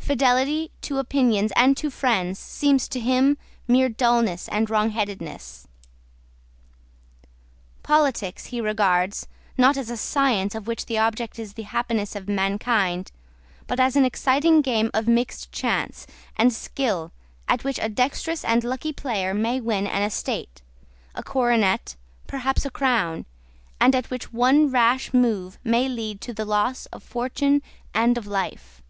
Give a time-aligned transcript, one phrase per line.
[0.00, 3.36] Fidelity to opinions and to friends seems to him
[3.66, 5.66] mere dulness and wrongheadedness.
[7.82, 9.26] Politics he regards,
[9.58, 13.10] not as a science of which the object is the happiness of mankind,
[13.66, 16.06] but as an exciting game of mixed chance
[16.36, 17.12] and skill,
[17.48, 20.62] at which a dexterous and lucky player may win an estate,
[21.16, 21.96] a coronet,
[22.28, 23.26] perhaps a crown,
[23.80, 27.60] and at which one rash move may lead to the loss of fortune
[27.92, 28.80] and of life.